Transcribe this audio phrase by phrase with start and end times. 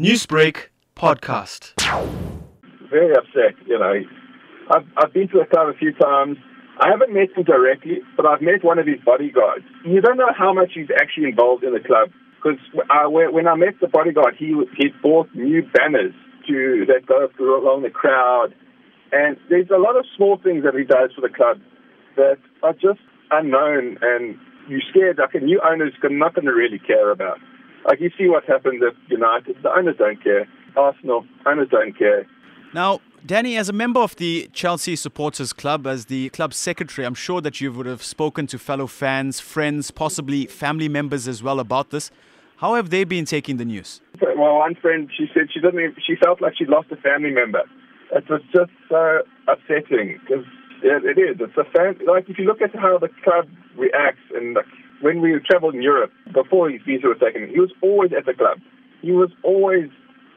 [0.00, 1.74] Newsbreak podcast.
[2.88, 3.98] Very upset, you know.
[4.70, 6.36] I've, I've been to the club a few times.
[6.78, 9.64] I haven't met him directly, but I've met one of his bodyguards.
[9.84, 13.74] You don't know how much he's actually involved in the club because when I met
[13.80, 16.14] the bodyguard, he he bought new banners
[16.46, 18.54] to that go along the crowd,
[19.10, 21.58] and there's a lot of small things that he does for the club
[22.14, 23.02] that are just
[23.32, 24.38] unknown, and
[24.68, 25.18] you're scared.
[25.18, 27.38] Like a new owner's not going to really care about.
[27.86, 30.48] Like you see what happened at United, the owners don't care.
[30.76, 32.26] Arsenal owners don't care.
[32.74, 37.14] Now, Danny, as a member of the Chelsea Supporters Club, as the club secretary, I'm
[37.14, 41.58] sure that you would have spoken to fellow fans, friends, possibly family members as well
[41.60, 42.10] about this.
[42.58, 44.00] How have they been taking the news?
[44.20, 45.80] Well, one friend, she said she didn't.
[45.80, 47.62] Even, she felt like she'd lost a family member.
[48.12, 50.44] It was just so upsetting because
[50.82, 51.36] yeah, it is.
[51.40, 51.98] It's a fan.
[52.06, 54.66] Like if you look at how the club reacts, and like,
[55.00, 58.34] when we travelled in Europe before his visa was taken, he was always at the
[58.34, 58.58] club.
[59.02, 59.90] He was always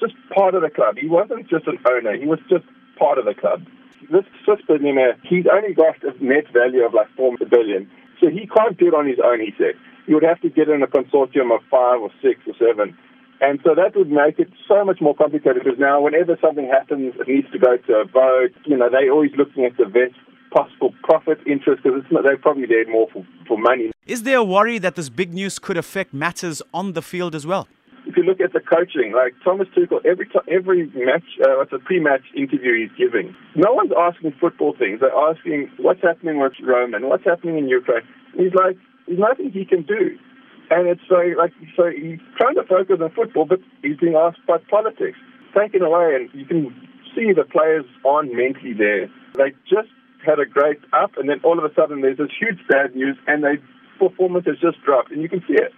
[0.00, 0.96] just part of the club.
[0.98, 2.16] He wasn't just an owner.
[2.16, 2.64] He was just
[2.98, 3.64] part of the club.
[4.10, 7.88] This Swiss billionaire, he's only got a net value of like four billion,
[8.20, 9.40] so he can't do it on his own.
[9.40, 9.74] He said
[10.06, 12.98] he would have to get in a consortium of five or six or seven.
[13.40, 17.14] And so that would make it so much more complicated because now whenever something happens,
[17.18, 18.54] it needs to go to a vote.
[18.66, 20.14] You know, they're always looking at the best
[20.52, 23.90] possible profit interest because they're probably there more for, for money.
[24.06, 27.46] Is there a worry that this big news could affect matters on the field as
[27.46, 27.68] well?
[28.04, 31.72] if you look at the coaching, like Thomas Tuchel, every t- every match, uh, what's
[31.72, 35.00] a pre-match interview he's giving, no one's asking football things.
[35.00, 38.02] They're asking what's happening with Roman, what's happening in Ukraine.
[38.36, 40.18] He's like, there's nothing he can do,
[40.70, 44.40] and it's so like so he's trying to focus on football, but he's being asked
[44.44, 45.18] about politics,
[45.56, 46.74] taken away, and you can
[47.14, 49.08] see the players aren't mentally there.
[49.34, 49.88] They just
[50.24, 53.16] had a great up, and then all of a sudden there's this huge bad news,
[53.26, 53.58] and their
[53.98, 55.72] performance has just dropped, and you can see it.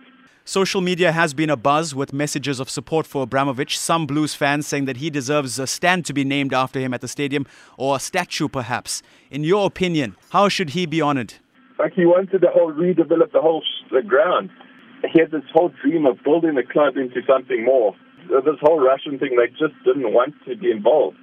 [0.46, 3.78] Social media has been a buzz with messages of support for Abramovich.
[3.78, 7.00] Some Blues fans saying that he deserves a stand to be named after him at
[7.00, 7.46] the stadium
[7.78, 9.02] or a statue, perhaps.
[9.30, 11.34] In your opinion, how should he be honored?
[11.78, 14.50] Like he wanted to whole redevelop the whole the ground.
[15.10, 17.94] He had this whole dream of building the club into something more.
[18.28, 21.16] This whole Russian thing, they just didn't want to be involved,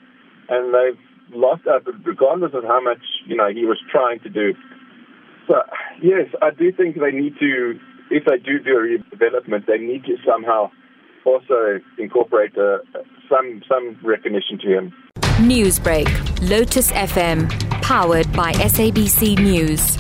[0.49, 0.99] and they've
[1.33, 4.53] lost out, regardless of how much you know he was trying to do.
[5.47, 5.55] So
[6.01, 10.03] yes, I do think they need to if they do do a redevelopment, they need
[10.05, 10.69] to somehow
[11.25, 12.79] also incorporate uh,
[13.29, 14.93] some some recognition to him.
[15.41, 16.07] Newsbreak,
[16.49, 17.49] Lotus FM,
[17.81, 19.97] powered by SABC News.